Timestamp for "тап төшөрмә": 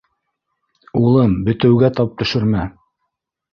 2.01-2.67